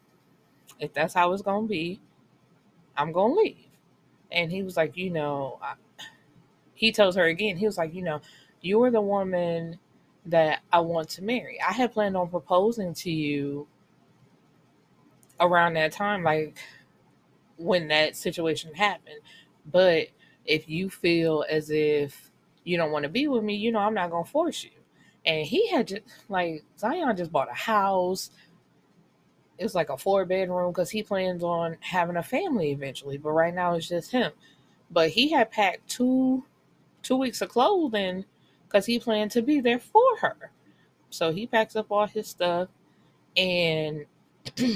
if 0.79 0.93
that's 0.93 1.15
how 1.15 1.33
it's 1.33 1.43
going 1.43 1.65
to 1.65 1.69
be, 1.69 2.01
I'm 2.97 3.13
going 3.13 3.35
to 3.35 3.41
leave. 3.41 3.67
And 4.31 4.51
he 4.51 4.63
was 4.63 4.77
like, 4.77 4.97
you 4.97 5.11
know, 5.11 5.59
I, 5.63 5.75
he 6.75 6.93
tells 6.93 7.17
her 7.17 7.25
again, 7.25 7.57
he 7.57 7.67
was 7.67 7.79
like, 7.79 7.95
you 7.95 8.03
know, 8.03 8.21
you're 8.61 8.91
the 8.91 9.01
woman 9.01 9.79
that 10.27 10.61
I 10.73 10.81
want 10.81 11.09
to 11.11 11.23
marry. 11.23 11.59
I 11.61 11.73
had 11.73 11.93
planned 11.93 12.17
on 12.17 12.29
proposing 12.29 12.95
to 12.95 13.11
you 13.11 13.67
around 15.41 15.75
that 15.75 15.93
time, 15.93 16.23
like 16.23 16.57
when 17.57 17.89
that 17.89 18.17
situation 18.17 18.75
happened. 18.75 19.21
But 19.71 20.09
if 20.45 20.69
you 20.69 20.91
feel 20.91 21.45
as 21.49 21.71
if 21.71 22.32
you 22.65 22.77
don't 22.77 22.93
want 22.93 23.05
to 23.05 23.09
be 23.09 23.29
with 23.29 23.43
me, 23.43 23.55
you 23.55 23.73
know, 23.73 23.81
I'm 23.81 23.95
not 23.95 24.11
going 24.11 24.25
to 24.25 24.31
force 24.31 24.65
you. 24.65 24.71
And 25.25 25.47
he 25.47 25.69
had 25.69 25.89
just, 25.89 26.03
like, 26.29 26.65
Zion 26.79 27.17
just 27.17 27.33
bought 27.33 27.51
a 27.51 27.55
house. 27.55 28.31
It 29.59 29.65
was 29.65 29.75
like 29.75 29.91
a 29.91 29.97
four 29.97 30.25
bedroom 30.25 30.73
because 30.73 30.91
he 30.91 31.03
plans 31.03 31.43
on 31.43 31.77
having 31.81 32.17
a 32.17 32.23
family 32.23 32.73
eventually. 32.73 33.19
But 33.19 33.31
right 33.31 33.55
now 33.55 33.75
it's 33.75 33.89
just 33.89 34.11
him. 34.11 34.33
But 34.91 35.11
he 35.11 35.31
had 35.31 35.51
packed 35.51 35.89
two 35.89 36.45
two 37.03 37.17
weeks 37.17 37.41
of 37.41 37.49
clothing 37.49 38.25
because 38.67 38.87
he 38.87 38.99
planned 38.99 39.31
to 39.33 39.43
be 39.43 39.61
there 39.61 39.79
for 39.79 40.17
her. 40.21 40.51
So 41.11 41.33
he 41.33 41.47
packs 41.47 41.77
up 41.77 41.87
all 41.91 42.07
his 42.07 42.29
stuff. 42.29 42.69
And 43.37 44.07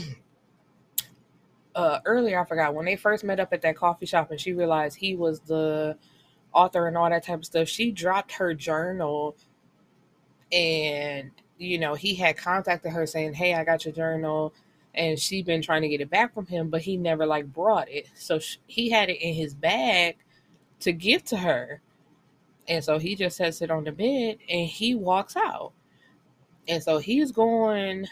uh, 1.74 2.00
earlier, 2.04 2.40
I 2.40 2.44
forgot 2.44 2.74
when 2.74 2.84
they 2.84 2.96
first 2.96 3.24
met 3.24 3.40
up 3.40 3.52
at 3.52 3.62
that 3.62 3.76
coffee 3.76 4.06
shop 4.06 4.30
and 4.30 4.40
she 4.40 4.52
realized 4.52 4.96
he 4.96 5.16
was 5.16 5.40
the 5.40 5.96
author 6.52 6.86
and 6.86 6.96
all 6.96 7.10
that 7.10 7.24
type 7.24 7.38
of 7.38 7.44
stuff, 7.44 7.68
she 7.68 7.90
dropped 7.90 8.32
her 8.32 8.54
journal 8.54 9.36
and 10.52 11.30
you 11.58 11.78
know 11.78 11.94
he 11.94 12.14
had 12.14 12.36
contacted 12.36 12.92
her 12.92 13.04
saying 13.04 13.34
hey 13.34 13.52
i 13.52 13.64
got 13.64 13.84
your 13.84 13.92
journal 13.92 14.54
and 14.96 15.18
she'd 15.18 15.46
been 15.46 15.62
trying 15.62 15.82
to 15.82 15.88
get 15.88 16.00
it 16.00 16.10
back 16.10 16.32
from 16.34 16.46
him 16.46 16.70
but 16.70 16.82
he 16.82 16.96
never 16.96 17.26
like 17.26 17.52
brought 17.52 17.88
it. 17.90 18.08
So 18.14 18.38
she, 18.38 18.58
he 18.66 18.90
had 18.90 19.10
it 19.10 19.20
in 19.20 19.34
his 19.34 19.54
bag 19.54 20.16
to 20.80 20.92
give 20.92 21.24
to 21.24 21.36
her. 21.36 21.80
And 22.66 22.82
so 22.82 22.98
he 22.98 23.14
just 23.14 23.36
sets 23.36 23.62
it 23.62 23.70
on 23.70 23.84
the 23.84 23.92
bed 23.92 24.38
and 24.48 24.66
he 24.66 24.94
walks 24.94 25.36
out. 25.36 25.72
And 26.66 26.82
so 26.82 26.98
he's 26.98 27.30
going 27.30 28.08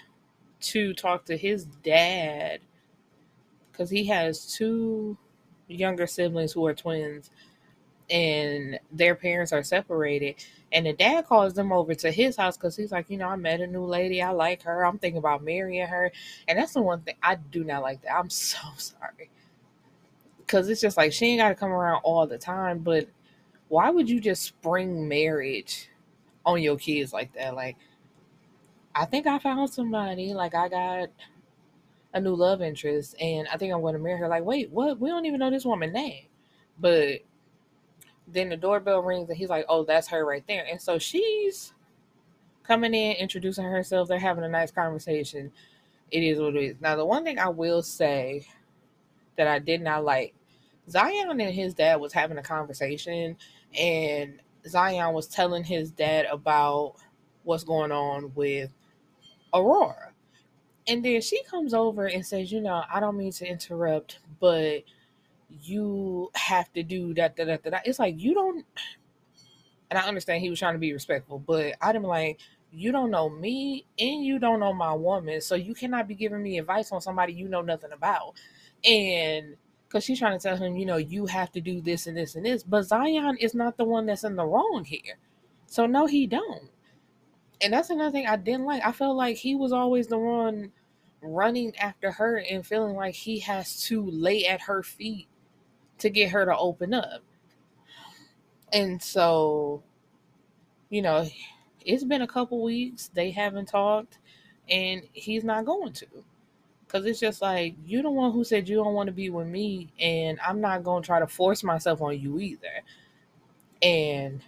to 0.60 0.94
talk 0.94 1.24
to 1.26 1.36
his 1.36 1.64
dad 1.64 2.60
because 3.72 3.90
he 3.90 4.04
has 4.06 4.54
two 4.54 5.16
younger 5.66 6.06
siblings 6.06 6.52
who 6.52 6.64
are 6.66 6.74
twins 6.74 7.30
and 8.10 8.78
their 8.92 9.14
parents 9.14 9.52
are 9.52 9.62
separated. 9.62 10.36
And 10.72 10.86
the 10.86 10.92
dad 10.92 11.26
calls 11.26 11.54
them 11.54 11.72
over 11.72 11.94
to 11.94 12.10
his 12.10 12.36
house 12.36 12.56
because 12.56 12.76
he's 12.76 12.92
like, 12.92 13.08
you 13.08 13.16
know, 13.16 13.28
I 13.28 13.36
met 13.36 13.60
a 13.60 13.66
new 13.66 13.84
lady. 13.84 14.22
I 14.22 14.30
like 14.30 14.62
her. 14.62 14.84
I'm 14.84 14.98
thinking 14.98 15.18
about 15.18 15.42
marrying 15.42 15.86
her. 15.86 16.12
And 16.48 16.58
that's 16.58 16.74
the 16.74 16.82
one 16.82 17.00
thing 17.02 17.14
I 17.22 17.36
do 17.36 17.64
not 17.64 17.82
like 17.82 18.02
that. 18.02 18.16
I'm 18.16 18.30
so 18.30 18.58
sorry. 18.76 19.30
Because 20.38 20.68
it's 20.68 20.80
just 20.80 20.96
like 20.96 21.12
she 21.12 21.26
ain't 21.26 21.40
got 21.40 21.48
to 21.50 21.54
come 21.54 21.70
around 21.72 22.00
all 22.04 22.26
the 22.26 22.38
time. 22.38 22.80
But 22.80 23.08
why 23.68 23.90
would 23.90 24.08
you 24.08 24.20
just 24.20 24.42
spring 24.42 25.08
marriage 25.08 25.88
on 26.44 26.60
your 26.60 26.76
kids 26.76 27.12
like 27.12 27.32
that? 27.34 27.54
Like, 27.54 27.76
I 28.94 29.06
think 29.06 29.26
I 29.26 29.38
found 29.38 29.70
somebody, 29.70 30.34
like, 30.34 30.54
I 30.54 30.68
got 30.68 31.08
a 32.12 32.20
new 32.20 32.36
love 32.36 32.62
interest, 32.62 33.16
and 33.20 33.48
I 33.48 33.56
think 33.56 33.72
I'm 33.72 33.80
going 33.80 33.94
to 33.94 33.98
marry 33.98 34.18
her. 34.20 34.28
Like, 34.28 34.44
wait, 34.44 34.70
what? 34.70 35.00
We 35.00 35.08
don't 35.08 35.26
even 35.26 35.40
know 35.40 35.50
this 35.50 35.64
woman's 35.64 35.94
name. 35.94 36.26
But 36.78 37.22
then 38.26 38.48
the 38.48 38.56
doorbell 38.56 39.02
rings, 39.02 39.28
and 39.28 39.38
he's 39.38 39.50
like, 39.50 39.66
oh, 39.68 39.84
that's 39.84 40.08
her 40.08 40.24
right 40.24 40.44
there. 40.46 40.66
And 40.70 40.80
so 40.80 40.98
she's 40.98 41.72
coming 42.62 42.94
in, 42.94 43.16
introducing 43.16 43.64
herself. 43.64 44.08
They're 44.08 44.18
having 44.18 44.44
a 44.44 44.48
nice 44.48 44.70
conversation. 44.70 45.52
It 46.10 46.22
is 46.22 46.38
what 46.38 46.56
it 46.56 46.62
is. 46.62 46.76
Now, 46.80 46.96
the 46.96 47.04
one 47.04 47.24
thing 47.24 47.38
I 47.38 47.48
will 47.48 47.82
say 47.82 48.46
that 49.36 49.46
I 49.46 49.58
did 49.58 49.82
not 49.82 50.04
like 50.04 50.34
Zion 50.88 51.40
and 51.40 51.54
his 51.54 51.74
dad 51.74 51.96
was 51.96 52.12
having 52.12 52.38
a 52.38 52.42
conversation, 52.42 53.36
and 53.78 54.40
Zion 54.66 55.12
was 55.14 55.26
telling 55.26 55.64
his 55.64 55.90
dad 55.90 56.26
about 56.26 56.94
what's 57.42 57.64
going 57.64 57.92
on 57.92 58.32
with 58.34 58.70
Aurora. 59.52 60.12
And 60.86 61.04
then 61.04 61.20
she 61.22 61.42
comes 61.44 61.72
over 61.72 62.06
and 62.06 62.24
says, 62.24 62.52
You 62.52 62.60
know, 62.60 62.82
I 62.92 63.00
don't 63.00 63.16
mean 63.16 63.32
to 63.32 63.46
interrupt, 63.46 64.18
but 64.40 64.84
you 65.48 66.30
have 66.34 66.72
to 66.72 66.82
do 66.82 67.14
that, 67.14 67.36
that, 67.36 67.46
that, 67.46 67.62
that. 67.64 67.86
It's 67.86 67.98
like, 67.98 68.14
you 68.18 68.34
don't, 68.34 68.64
and 69.90 69.98
I 69.98 70.06
understand 70.06 70.42
he 70.42 70.50
was 70.50 70.58
trying 70.58 70.74
to 70.74 70.78
be 70.78 70.92
respectful, 70.92 71.38
but 71.38 71.74
I'm 71.80 72.02
like, 72.02 72.40
you 72.72 72.90
don't 72.90 73.10
know 73.10 73.28
me 73.28 73.86
and 73.98 74.24
you 74.24 74.38
don't 74.38 74.60
know 74.60 74.72
my 74.72 74.92
woman, 74.92 75.40
so 75.40 75.54
you 75.54 75.74
cannot 75.74 76.08
be 76.08 76.14
giving 76.14 76.42
me 76.42 76.58
advice 76.58 76.90
on 76.90 77.00
somebody 77.00 77.32
you 77.32 77.48
know 77.48 77.62
nothing 77.62 77.92
about. 77.92 78.34
And 78.84 79.56
because 79.86 80.04
she's 80.04 80.18
trying 80.18 80.36
to 80.36 80.42
tell 80.42 80.56
him, 80.56 80.76
you 80.76 80.86
know, 80.86 80.96
you 80.96 81.26
have 81.26 81.52
to 81.52 81.60
do 81.60 81.80
this 81.80 82.08
and 82.08 82.16
this 82.16 82.34
and 82.34 82.44
this. 82.44 82.64
But 82.64 82.82
Zion 82.82 83.36
is 83.38 83.54
not 83.54 83.76
the 83.76 83.84
one 83.84 84.06
that's 84.06 84.24
in 84.24 84.34
the 84.34 84.44
wrong 84.44 84.84
here. 84.84 85.18
So 85.66 85.86
no, 85.86 86.06
he 86.06 86.26
don't. 86.26 86.68
And 87.60 87.72
that's 87.72 87.90
another 87.90 88.10
thing 88.10 88.26
I 88.26 88.36
didn't 88.36 88.64
like. 88.64 88.84
I 88.84 88.90
felt 88.90 89.16
like 89.16 89.36
he 89.36 89.54
was 89.54 89.72
always 89.72 90.08
the 90.08 90.18
one 90.18 90.72
running 91.22 91.76
after 91.76 92.10
her 92.10 92.38
and 92.38 92.66
feeling 92.66 92.96
like 92.96 93.14
he 93.14 93.38
has 93.38 93.82
to 93.84 94.04
lay 94.10 94.44
at 94.46 94.62
her 94.62 94.82
feet 94.82 95.28
to 95.98 96.10
get 96.10 96.30
her 96.30 96.44
to 96.44 96.56
open 96.56 96.94
up. 96.94 97.22
And 98.72 99.00
so, 99.02 99.82
you 100.90 101.02
know, 101.02 101.26
it's 101.84 102.04
been 102.04 102.22
a 102.22 102.26
couple 102.26 102.62
weeks. 102.62 103.10
They 103.14 103.30
haven't 103.30 103.66
talked, 103.68 104.18
and 104.68 105.02
he's 105.12 105.44
not 105.44 105.64
going 105.64 105.92
to. 105.94 106.06
Cause 106.88 107.06
it's 107.06 107.18
just 107.18 107.42
like 107.42 107.74
you're 107.84 108.04
the 108.04 108.10
one 108.10 108.30
who 108.30 108.44
said 108.44 108.68
you 108.68 108.76
don't 108.76 108.94
want 108.94 109.08
to 109.08 109.12
be 109.12 109.28
with 109.28 109.48
me, 109.48 109.92
and 109.98 110.38
I'm 110.46 110.60
not 110.60 110.84
gonna 110.84 111.04
try 111.04 111.18
to 111.18 111.26
force 111.26 111.64
myself 111.64 112.00
on 112.00 112.20
you 112.20 112.38
either. 112.38 112.82
And 113.82 114.42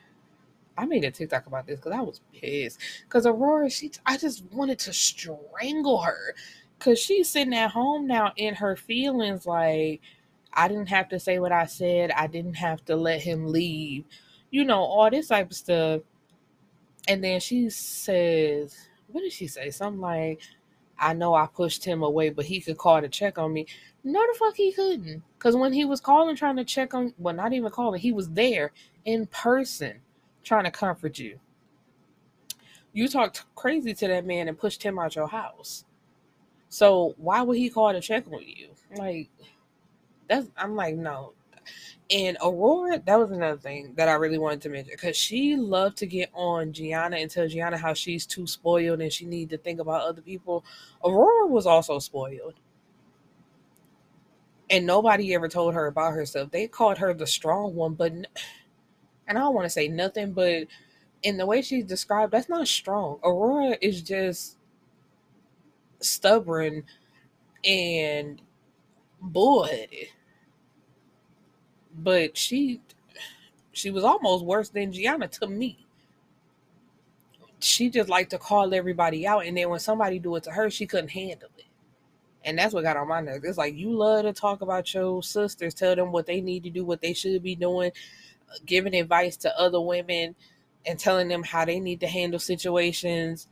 I 0.78 0.86
made 0.86 1.04
a 1.04 1.10
TikTok 1.10 1.46
about 1.46 1.66
this 1.66 1.80
because 1.80 1.92
I 1.92 2.00
was 2.00 2.20
pissed. 2.32 2.80
Cause 3.08 3.26
Aurora, 3.26 3.70
she, 3.70 3.90
I 4.06 4.16
just 4.16 4.44
wanted 4.52 4.78
to 4.80 4.92
strangle 4.92 6.02
her, 6.02 6.34
cause 6.78 7.00
she's 7.00 7.28
sitting 7.28 7.54
at 7.54 7.72
home 7.72 8.06
now 8.06 8.32
in 8.36 8.54
her 8.54 8.76
feelings. 8.76 9.46
Like 9.46 10.00
I 10.56 10.68
didn't 10.68 10.88
have 10.88 11.08
to 11.10 11.20
say 11.20 11.38
what 11.38 11.52
I 11.52 11.66
said. 11.66 12.10
I 12.10 12.26
didn't 12.26 12.54
have 12.54 12.84
to 12.86 12.96
let 12.96 13.22
him 13.22 13.46
leave. 13.46 14.04
You 14.50 14.64
know 14.64 14.80
all 14.80 15.10
this 15.10 15.28
type 15.28 15.50
of 15.50 15.56
stuff. 15.56 16.00
And 17.06 17.22
then 17.22 17.40
she 17.40 17.70
says, 17.70 18.74
"What 19.08 19.20
did 19.20 19.32
she 19.32 19.46
say? 19.46 19.70
Something 19.70 20.00
like." 20.00 20.40
I 20.98 21.12
know 21.12 21.34
I 21.34 21.46
pushed 21.46 21.84
him 21.84 22.02
away, 22.02 22.30
but 22.30 22.46
he 22.46 22.60
could 22.60 22.78
call 22.78 23.00
to 23.00 23.08
check 23.08 23.38
on 23.38 23.52
me. 23.52 23.66
No, 24.02 24.20
the 24.20 24.38
fuck 24.38 24.56
he 24.56 24.72
couldn't. 24.72 25.22
Because 25.38 25.54
when 25.56 25.72
he 25.72 25.84
was 25.84 26.00
calling, 26.00 26.36
trying 26.36 26.56
to 26.56 26.64
check 26.64 26.94
on, 26.94 27.12
well, 27.18 27.34
not 27.34 27.52
even 27.52 27.70
calling, 27.70 28.00
he 28.00 28.12
was 28.12 28.30
there 28.30 28.72
in 29.04 29.26
person 29.26 30.00
trying 30.42 30.64
to 30.64 30.70
comfort 30.70 31.18
you. 31.18 31.38
You 32.92 33.08
talked 33.08 33.44
crazy 33.54 33.92
to 33.92 34.08
that 34.08 34.24
man 34.24 34.48
and 34.48 34.58
pushed 34.58 34.82
him 34.82 34.98
out 34.98 35.16
your 35.16 35.28
house. 35.28 35.84
So 36.70 37.14
why 37.18 37.42
would 37.42 37.58
he 37.58 37.68
call 37.68 37.92
to 37.92 38.00
check 38.00 38.26
on 38.32 38.42
you? 38.42 38.68
Like, 38.96 39.28
that's, 40.28 40.48
I'm 40.56 40.74
like, 40.74 40.96
no, 40.96 41.34
and 42.10 42.36
Aurora, 42.40 43.02
that 43.04 43.18
was 43.18 43.32
another 43.32 43.58
thing 43.58 43.94
that 43.96 44.08
I 44.08 44.14
really 44.14 44.38
wanted 44.38 44.60
to 44.62 44.68
mention 44.68 44.92
because 44.92 45.16
she 45.16 45.56
loved 45.56 45.96
to 45.98 46.06
get 46.06 46.30
on 46.34 46.72
Gianna 46.72 47.16
and 47.16 47.28
tell 47.28 47.48
Gianna 47.48 47.76
how 47.76 47.94
she's 47.94 48.26
too 48.26 48.46
spoiled 48.46 49.00
and 49.00 49.12
she 49.12 49.26
need 49.26 49.50
to 49.50 49.58
think 49.58 49.80
about 49.80 50.02
other 50.02 50.22
people. 50.22 50.64
Aurora 51.04 51.46
was 51.48 51.66
also 51.66 51.98
spoiled. 51.98 52.54
And 54.70 54.86
nobody 54.86 55.34
ever 55.34 55.48
told 55.48 55.74
her 55.74 55.86
about 55.86 56.12
herself. 56.12 56.50
They 56.50 56.68
called 56.68 56.98
her 56.98 57.12
the 57.12 57.26
strong 57.26 57.74
one, 57.74 57.94
but 57.94 58.12
and 58.12 58.26
I 59.28 59.40
don't 59.40 59.54
want 59.54 59.64
to 59.66 59.70
say 59.70 59.88
nothing, 59.88 60.32
but 60.32 60.66
in 61.24 61.36
the 61.36 61.46
way 61.46 61.62
she's 61.62 61.84
described, 61.84 62.32
that's 62.32 62.48
not 62.48 62.68
strong. 62.68 63.18
Aurora 63.24 63.76
is 63.80 64.02
just 64.02 64.58
stubborn 66.00 66.84
and 67.64 68.40
bullheaded 69.20 70.08
but 71.96 72.36
she 72.36 72.80
she 73.72 73.90
was 73.90 74.04
almost 74.04 74.44
worse 74.44 74.68
than 74.70 74.92
Gianna 74.92 75.28
to 75.28 75.46
me. 75.46 75.86
She 77.58 77.90
just 77.90 78.08
liked 78.08 78.30
to 78.30 78.38
call 78.38 78.74
everybody 78.74 79.26
out, 79.26 79.46
and 79.46 79.56
then 79.56 79.70
when 79.70 79.80
somebody 79.80 80.18
do 80.18 80.36
it 80.36 80.44
to 80.44 80.50
her, 80.50 80.70
she 80.70 80.86
couldn't 80.86 81.10
handle 81.10 81.48
it. 81.56 81.64
And 82.44 82.58
that's 82.58 82.72
what 82.72 82.84
got 82.84 82.96
on 82.96 83.08
my 83.08 83.20
nerves. 83.20 83.44
It's 83.44 83.58
like 83.58 83.74
you 83.74 83.90
love 83.90 84.24
to 84.24 84.32
talk 84.32 84.60
about 84.60 84.92
your 84.94 85.22
sisters, 85.22 85.74
tell 85.74 85.96
them 85.96 86.12
what 86.12 86.26
they 86.26 86.40
need 86.40 86.62
to 86.64 86.70
do, 86.70 86.84
what 86.84 87.00
they 87.00 87.12
should 87.12 87.42
be 87.42 87.54
doing, 87.56 87.90
giving 88.64 88.94
advice 88.94 89.36
to 89.38 89.58
other 89.58 89.80
women, 89.80 90.36
and 90.86 90.98
telling 90.98 91.28
them 91.28 91.42
how 91.42 91.64
they 91.64 91.80
need 91.80 92.00
to 92.00 92.06
handle 92.06 92.38
situations. 92.38 93.48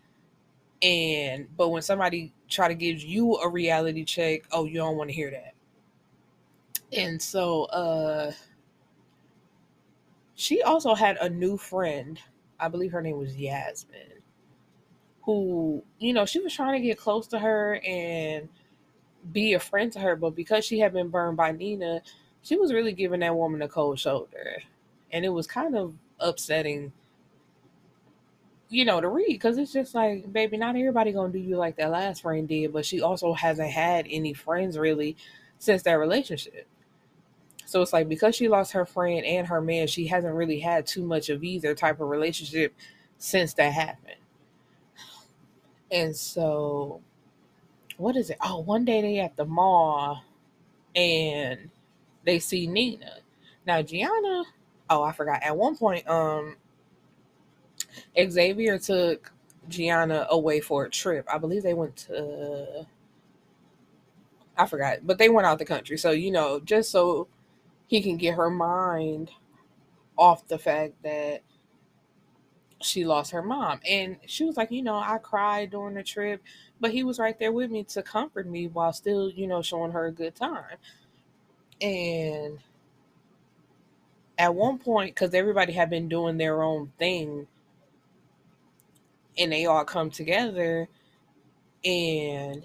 And 0.83 1.49
but 1.57 1.71
when 1.71 1.83
somebody 1.83 2.33
try 2.49 2.69
to 2.69 2.75
give 2.75 3.03
you 3.03 3.37
a 3.37 3.49
reality 3.49 4.05
check, 4.05 4.43
oh, 4.53 4.65
you 4.65 4.77
don't 4.77 4.97
want 4.97 5.11
to 5.11 5.17
hear 5.17 5.31
that. 5.31 5.53
And 6.97 7.21
so 7.21 7.65
uh 7.65 8.33
she 10.35 10.63
also 10.63 10.95
had 10.95 11.17
a 11.19 11.29
new 11.29 11.57
friend. 11.57 12.19
I 12.59 12.69
believe 12.69 12.93
her 12.93 13.03
name 13.03 13.19
was 13.19 13.37
Yasmin. 13.37 14.23
Who, 15.23 15.83
you 15.99 16.13
know, 16.13 16.27
she 16.27 16.41
was 16.41 16.53
trying 16.53 16.81
to 16.81 16.87
get 16.87 16.99
close 16.99 17.27
to 17.29 17.39
her 17.39 17.81
and 17.87 18.49
be 19.33 19.55
a 19.55 19.61
friend 19.61 19.91
to 19.93 20.01
her, 20.01 20.17
but 20.17 20.35
because 20.35 20.65
she 20.65 20.81
had 20.81 20.93
been 20.93 21.09
burned 21.09 21.37
by 21.37 21.53
Nina, 21.53 22.03
she 22.43 22.57
was 22.57 22.73
really 22.73 22.93
giving 22.93 23.21
that 23.21 23.35
woman 23.37 23.63
a 23.63 23.69
cold 23.69 23.99
shoulder. 23.99 24.63
And 25.13 25.25
it 25.25 25.31
was 25.31 25.47
kind 25.47 25.77
of 25.77 25.95
upsetting, 26.21 26.93
you 28.69 28.85
know, 28.85 29.01
to 29.01 29.09
read 29.09 29.29
because 29.29 29.57
it's 29.57 29.73
just 29.73 29.95
like, 29.95 30.31
baby, 30.33 30.57
not 30.59 30.77
everybody 30.77 31.13
gonna 31.13 31.33
do 31.33 31.39
you 31.39 31.57
like 31.57 31.77
that 31.77 31.91
last 31.91 32.23
friend 32.23 32.49
did, 32.49 32.73
but 32.73 32.85
she 32.85 33.01
also 33.01 33.33
hasn't 33.33 33.71
had 33.71 34.07
any 34.11 34.35
friends 34.35 34.77
really 34.79 35.17
since 35.59 35.83
that 35.85 35.95
relationship. 35.95 36.67
So 37.66 37.83
it's 37.83 37.92
like 37.92 38.09
because 38.09 38.35
she 38.35 38.49
lost 38.49 38.73
her 38.73 38.85
friend 38.85 39.25
and 39.25 39.47
her 39.47 39.61
man, 39.61 39.87
she 39.87 40.06
hasn't 40.06 40.35
really 40.35 40.61
had 40.61 40.87
too 40.87 41.02
much 41.02 41.28
of 41.28 41.42
either 41.42 41.75
type 41.75 42.00
of 42.00 42.09
relationship 42.09 42.75
since 43.18 43.54
that 43.54 43.73
happened. 43.73 44.16
And 45.90 46.14
so 46.14 47.00
what 47.97 48.16
is 48.16 48.30
it? 48.30 48.38
Oh, 48.42 48.61
one 48.61 48.85
day 48.85 49.00
they 49.00 49.18
at 49.18 49.37
the 49.37 49.44
mall 49.44 50.25
and 50.94 51.71
they 52.25 52.38
see 52.38 52.66
Nina. 52.66 53.18
Now 53.66 53.83
Gianna, 53.83 54.44
oh 54.90 55.02
I 55.02 55.12
forgot. 55.12 55.42
At 55.42 55.56
one 55.56 55.76
point, 55.76 56.06
um 56.09 56.56
Xavier 58.18 58.78
took 58.78 59.33
Gianna 59.68 60.26
away 60.30 60.61
for 60.61 60.85
a 60.85 60.90
trip. 60.90 61.26
I 61.33 61.38
believe 61.38 61.62
they 61.62 61.75
went 61.75 61.97
to 62.09 62.87
I 64.56 64.66
forgot, 64.66 64.99
but 65.02 65.18
they 65.18 65.28
went 65.28 65.47
out 65.47 65.59
the 65.59 65.64
country. 65.64 65.97
So, 65.97 66.11
you 66.12 66.30
know, 66.30 66.61
just 66.61 66.90
so 66.90 67.26
he 67.87 68.03
can 68.03 68.17
get 68.17 68.35
her 68.35 68.50
mind 68.50 69.31
off 70.17 70.47
the 70.49 70.59
fact 70.59 70.95
that 71.03 71.43
she 72.81 73.05
lost 73.05 73.31
her 73.33 73.43
mom. 73.43 73.81
And 73.88 74.19
she 74.26 74.45
was 74.45 74.57
like, 74.57 74.71
you 74.71 74.83
know, 74.83 74.97
I 74.97 75.19
cried 75.19 75.71
during 75.71 75.95
the 75.95 76.03
trip, 76.03 76.43
but 76.81 76.93
he 76.93 77.03
was 77.03 77.19
right 77.19 77.38
there 77.38 77.53
with 77.53 77.71
me 77.71 77.85
to 77.85 78.03
comfort 78.03 78.47
me 78.47 78.69
while 78.69 78.93
still, 78.93 79.31
you 79.31 79.47
know, 79.47 79.62
showing 79.62 79.93
her 79.93 80.07
a 80.07 80.12
good 80.12 80.35
time. 80.35 80.76
And 81.81 82.59
at 84.38 84.55
one 84.55 84.79
point, 84.79 85.14
because 85.14 85.35
everybody 85.35 85.73
had 85.73 85.91
been 85.91 86.09
doing 86.09 86.37
their 86.37 86.62
own 86.62 86.93
thing, 86.99 87.47
and 89.37 89.50
they 89.53 89.67
all 89.67 89.85
come 89.85 90.11
together, 90.11 90.88
and 91.85 92.64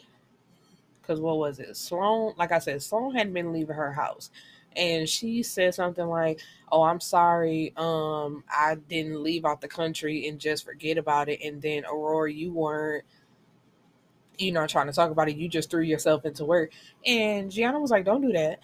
because 1.01 1.19
what 1.19 1.37
was 1.37 1.59
it? 1.59 1.75
Sloan, 1.75 2.33
like 2.37 2.51
I 2.51 2.59
said, 2.59 2.81
Sloan 2.83 3.15
hadn't 3.15 3.33
been 3.33 3.51
leaving 3.51 3.75
her 3.75 3.91
house 3.91 4.29
and 4.79 5.09
she 5.09 5.43
said 5.43 5.75
something 5.75 6.07
like, 6.07 6.39
"Oh, 6.71 6.83
I'm 6.83 7.01
sorry. 7.01 7.73
Um, 7.77 8.43
I 8.49 8.75
didn't 8.75 9.21
leave 9.21 9.45
out 9.45 9.61
the 9.61 9.67
country 9.67 10.27
and 10.27 10.39
just 10.39 10.65
forget 10.65 10.97
about 10.97 11.29
it." 11.29 11.41
And 11.43 11.61
then 11.61 11.85
Aurora, 11.85 12.31
you 12.31 12.53
weren't, 12.53 13.03
you 14.37 14.51
know, 14.53 14.65
trying 14.67 14.87
to 14.87 14.93
talk 14.93 15.11
about 15.11 15.29
it. 15.29 15.37
You 15.37 15.49
just 15.49 15.69
threw 15.69 15.81
yourself 15.83 16.25
into 16.25 16.45
work. 16.45 16.71
And 17.05 17.51
Gianna 17.51 17.79
was 17.79 17.91
like, 17.91 18.05
"Don't 18.05 18.21
do 18.21 18.31
that." 18.33 18.59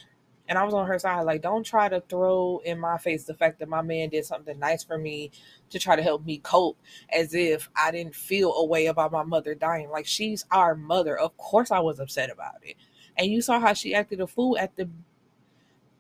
And 0.48 0.58
I 0.58 0.64
was 0.64 0.74
on 0.76 0.88
her 0.88 1.00
side, 1.00 1.22
like, 1.24 1.42
don't 1.42 1.66
try 1.66 1.90
to 1.90 2.02
throw 2.02 2.62
in 2.64 2.80
my 2.80 3.00
face 3.00 3.24
the 3.26 3.34
fact 3.34 3.60
that 3.60 3.70
my 3.70 3.82
man 3.82 4.10
did 4.10 4.26
something 4.26 4.60
nice 4.60 4.84
for 4.84 4.98
me 4.98 5.32
to 5.72 5.80
try 5.80 5.96
to 5.96 6.04
help 6.04 6.24
me 6.24 6.38
cope 6.38 6.78
as 7.10 7.34
if 7.34 7.70
I 7.76 7.92
didn't 7.92 8.16
feel 8.16 8.54
a 8.54 8.66
way 8.66 8.86
about 8.86 9.12
my 9.12 9.24
mother 9.24 9.56
dying. 9.56 9.90
Like, 9.90 10.06
she's 10.06 10.46
our 10.52 10.76
mother. 10.76 11.18
Of 11.18 11.36
course, 11.38 11.72
I 11.72 11.80
was 11.80 12.00
upset 12.00 12.30
about 12.30 12.58
it. 12.62 12.76
And 13.18 13.32
you 13.32 13.42
saw 13.42 13.60
how 13.60 13.74
she 13.74 13.96
acted 13.96 14.22
a 14.22 14.28
fool 14.28 14.58
at 14.58 14.76
the 14.76 14.88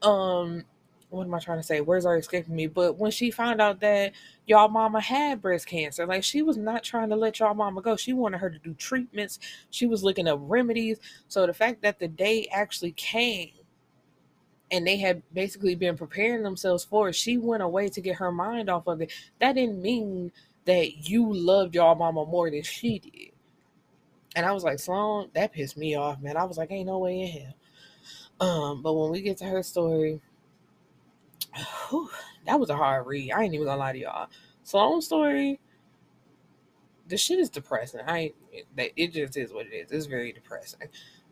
um 0.05 0.63
what 1.09 1.25
am 1.25 1.33
I 1.33 1.39
trying 1.39 1.59
to 1.59 1.63
say? 1.63 1.81
Words 1.81 2.05
are 2.05 2.17
escaping 2.17 2.55
me. 2.55 2.67
But 2.67 2.97
when 2.97 3.11
she 3.11 3.31
found 3.31 3.61
out 3.61 3.79
that 3.79 4.13
y'all 4.45 4.67
mama 4.67 4.99
had 4.99 5.41
breast 5.41 5.67
cancer, 5.67 6.05
like 6.05 6.23
she 6.23 6.41
was 6.41 6.57
not 6.57 6.83
trying 6.83 7.09
to 7.09 7.15
let 7.15 7.39
y'all 7.39 7.53
mama 7.53 7.81
go. 7.81 7.95
She 7.95 8.13
wanted 8.13 8.39
her 8.39 8.49
to 8.49 8.59
do 8.59 8.73
treatments. 8.73 9.39
She 9.69 9.85
was 9.85 10.03
looking 10.03 10.27
up 10.27 10.39
remedies. 10.41 10.99
So 11.27 11.47
the 11.47 11.53
fact 11.53 11.81
that 11.83 11.99
the 11.99 12.07
day 12.07 12.47
actually 12.51 12.91
came 12.91 13.51
and 14.71 14.85
they 14.85 14.97
had 14.97 15.21
basically 15.33 15.75
been 15.75 15.95
preparing 15.95 16.43
themselves 16.43 16.83
for 16.83 17.09
it, 17.09 17.15
she 17.15 17.37
went 17.37 17.63
away 17.63 17.87
to 17.89 18.01
get 18.01 18.17
her 18.17 18.31
mind 18.31 18.69
off 18.69 18.87
of 18.87 19.01
it. 19.01 19.11
That 19.39 19.53
didn't 19.53 19.81
mean 19.81 20.31
that 20.65 21.09
you 21.09 21.31
loved 21.33 21.75
y'all 21.75 21.95
mama 21.95 22.25
more 22.25 22.49
than 22.49 22.63
she 22.63 22.99
did. 22.99 23.31
And 24.35 24.45
I 24.45 24.51
was 24.51 24.63
like, 24.63 24.79
Sloan, 24.79 25.29
that 25.33 25.53
pissed 25.53 25.77
me 25.77 25.95
off, 25.95 26.21
man. 26.21 26.35
I 26.35 26.43
was 26.43 26.57
like, 26.57 26.71
ain't 26.71 26.87
no 26.87 26.99
way 26.99 27.21
in 27.21 27.27
hell. 27.27 27.53
Um, 28.39 28.81
but 28.81 28.93
when 28.93 29.11
we 29.11 29.21
get 29.21 29.37
to 29.37 29.45
her 29.45 29.63
story, 29.63 30.21
whew, 31.89 32.09
that 32.45 32.59
was 32.59 32.69
a 32.69 32.75
hard 32.75 33.07
read. 33.07 33.31
I 33.31 33.43
ain't 33.43 33.53
even 33.53 33.65
gonna 33.65 33.79
lie 33.79 33.93
to 33.93 33.99
y'all. 33.99 34.29
Sloan's 34.63 35.05
story, 35.05 35.59
the 37.07 37.17
shit 37.17 37.39
is 37.39 37.49
depressing. 37.49 38.01
I 38.05 38.33
it, 38.51 38.93
it 38.95 39.13
just 39.13 39.37
is 39.37 39.53
what 39.53 39.67
it 39.67 39.73
is. 39.73 39.91
It's 39.91 40.05
very 40.05 40.31
depressing. 40.31 40.89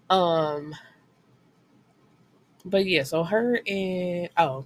Um, 0.10 0.76
but 2.66 2.86
yeah, 2.86 3.04
so 3.04 3.24
her 3.24 3.60
and 3.68 4.30
oh, 4.38 4.66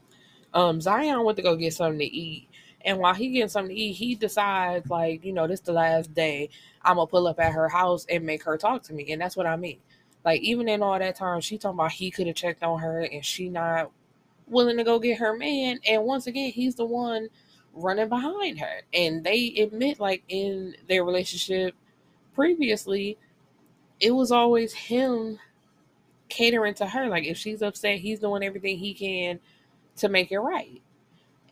um, 0.54 0.82
Zion 0.82 1.23
went 1.23 1.38
to 1.38 1.43
go 1.43 1.56
get 1.56 1.73
something 1.73 2.00
to 2.00 2.06
eat. 2.06 2.50
And 2.86 3.00
while 3.00 3.13
he 3.13 3.30
getting 3.30 3.50
something 3.50 3.76
to 3.76 3.82
eat, 3.82 3.93
he 3.93 4.15
decides 4.15 4.89
like, 4.89 5.26
you 5.26 5.34
know, 5.34 5.47
this 5.47 5.60
the 5.62 5.73
last 5.73 6.13
day. 6.13 6.50
I'm 6.84 6.95
gonna 6.95 7.08
pull 7.08 7.28
up 7.28 7.39
at 7.39 7.54
her 7.54 7.67
house 7.67 8.06
and 8.10 8.26
make 8.26 8.43
her 8.43 8.58
talk 8.58 8.84
to 8.84 8.93
me. 8.93 9.12
And 9.12 9.21
that's 9.21 9.36
what 9.36 9.47
I 9.47 9.56
mean. 9.56 9.80
Like 10.27 10.41
even 10.41 10.67
in 10.67 10.83
all 10.83 10.99
that 10.99 11.15
time, 11.15 11.39
she 11.39 11.57
talking 11.57 11.79
about 11.79 11.93
he 11.93 12.11
could 12.11 12.27
have 12.27 12.35
checked 12.35 12.61
on 12.61 12.79
her 12.81 12.99
and 12.99 13.23
she 13.23 13.47
not 13.47 13.91
willing 14.45 14.75
to 14.75 14.83
go 14.83 14.99
get 14.99 15.19
her 15.19 15.37
man. 15.37 15.79
And 15.87 16.03
once 16.03 16.27
again, 16.27 16.51
he's 16.51 16.75
the 16.75 16.83
one 16.83 17.29
running 17.73 18.09
behind 18.09 18.59
her. 18.59 18.81
And 18.93 19.23
they 19.23 19.55
admit 19.57 20.01
like 20.01 20.23
in 20.27 20.75
their 20.89 21.05
relationship 21.05 21.75
previously, 22.35 23.17
it 24.01 24.11
was 24.11 24.33
always 24.33 24.73
him 24.73 25.39
catering 26.27 26.73
to 26.73 26.87
her. 26.87 27.07
Like 27.07 27.23
if 27.23 27.37
she's 27.37 27.61
upset, 27.61 27.99
he's 27.99 28.19
doing 28.19 28.43
everything 28.43 28.77
he 28.77 28.93
can 28.93 29.39
to 29.95 30.09
make 30.09 30.33
it 30.33 30.39
right. 30.39 30.81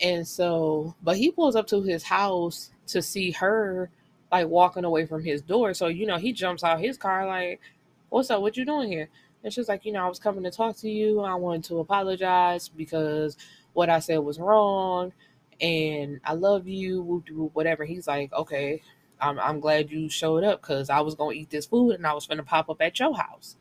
And 0.02 0.28
so, 0.28 0.96
but 1.02 1.16
he 1.16 1.32
pulls 1.32 1.56
up 1.56 1.68
to 1.68 1.82
his 1.82 2.04
house 2.04 2.72
to 2.88 3.02
see 3.02 3.32
her 3.32 3.90
like 4.34 4.50
walking 4.50 4.84
away 4.84 5.06
from 5.06 5.24
his 5.24 5.42
door. 5.42 5.74
So, 5.74 5.88
you 5.88 6.06
know, 6.06 6.18
he 6.18 6.34
jumps 6.34 6.62
out 6.62 6.82
his 6.82 6.98
car 6.98 7.26
like, 7.26 7.62
what's 8.10 8.30
up? 8.30 8.42
What 8.42 8.58
you 8.58 8.66
doing 8.66 8.92
here? 8.92 9.10
And 9.44 9.54
she's 9.54 9.70
like, 9.70 9.86
you 9.86 9.92
know, 9.92 10.04
I 10.04 10.10
was 10.10 10.20
coming 10.20 10.44
to 10.44 10.52
talk 10.52 10.76
to 10.78 10.90
you. 10.90 11.22
I 11.22 11.36
wanted 11.36 11.66
to 11.66 11.80
apologize 11.80 12.70
because 12.70 13.38
what 13.74 13.90
I 13.90 14.00
said 14.00 14.18
was 14.20 14.40
wrong, 14.40 15.14
and 15.62 16.20
I 16.26 16.34
love 16.34 16.68
you. 16.68 17.24
Whatever. 17.54 17.86
He's 17.86 18.08
like, 18.08 18.34
okay, 18.34 18.82
I'm 19.20 19.40
I'm 19.40 19.60
glad 19.60 19.92
you 19.92 20.10
showed 20.10 20.44
up 20.44 20.62
because 20.62 20.90
I 20.90 21.02
was 21.02 21.16
gonna 21.16 21.34
eat 21.34 21.50
this 21.50 21.66
food 21.66 21.92
and 21.96 22.08
I 22.08 22.14
was 22.14 22.28
gonna 22.28 22.44
pop 22.44 22.70
up 22.70 22.82
at 22.82 23.00
your 23.00 23.16
house. 23.16 23.58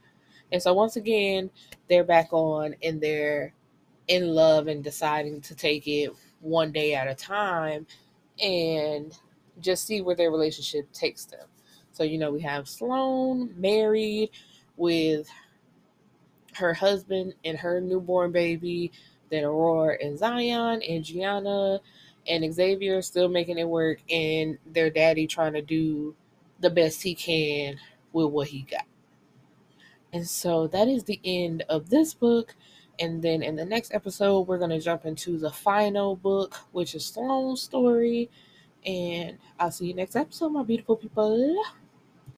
And 0.53 0.63
so 0.63 0.73
once 0.75 0.97
again, 0.97 1.51
they're 1.89 2.05
back 2.05 2.33
on 2.33 2.75
and 2.83 3.01
they're 3.01 3.53
in 4.09 4.29
love 4.29 4.69
and 4.69 4.85
deciding 4.85 5.41
to 5.43 5.55
take 5.55 5.87
it 5.89 6.13
one 6.41 6.73
day 6.73 6.95
at 6.95 7.09
a 7.09 7.15
time 7.15 7.87
and 8.43 9.17
just 9.61 9.87
see 9.87 10.01
where 10.01 10.17
their 10.17 10.31
relationship 10.31 10.91
takes 10.93 11.25
them. 11.25 11.47
So, 11.95 12.03
you 12.03 12.19
know, 12.19 12.33
we 12.33 12.41
have 12.41 12.69
Sloan 12.69 13.55
married 13.57 14.31
with 14.77 15.29
her 16.55 16.75
husband 16.75 17.35
and 17.45 17.57
her 17.57 17.81
newborn 17.81 18.33
baby, 18.33 18.91
then 19.31 19.45
Aurora 19.45 19.97
and 20.03 20.19
Zion 20.19 20.83
and 20.83 21.05
Gianna 21.05 21.81
and 22.27 22.53
Xavier 22.53 23.01
still 23.01 23.29
making 23.29 23.59
it 23.59 23.69
work, 23.69 24.01
and 24.11 24.59
their 24.67 24.91
daddy 24.91 25.27
trying 25.27 25.53
to 25.53 25.63
do 25.63 26.17
the 26.61 26.71
best 26.71 27.03
he 27.03 27.15
can 27.15 27.79
with 28.13 28.27
what 28.27 28.49
he 28.49 28.63
got. 28.63 28.87
And 30.13 30.27
so 30.27 30.67
that 30.69 30.89
is 30.89 31.05
the 31.05 31.21
end 31.25 31.65
of 31.69 31.91
this 31.91 32.13
book. 32.13 32.57
And 32.99 33.23
then 33.23 33.43
in 33.43 33.57
the 33.57 33.65
next 33.65 33.95
episode, 33.95 34.43
we're 34.43 34.59
going 34.59 34.71
to 34.71 34.81
jump 34.81 35.05
into 35.05 35.39
the 35.39 35.51
final 35.51 36.17
book, 36.17 36.57
which 36.73 36.95
is 36.95 37.05
Sloan's 37.05 37.63
story. 37.63 38.31
And 38.87 39.39
I'll 39.59 39.71
see 39.71 39.87
you 39.87 39.95
next 39.95 40.17
episode, 40.17 40.51
my 40.51 40.63
beautiful 40.63 40.97
people. 40.97 41.57